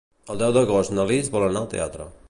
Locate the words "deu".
0.43-0.53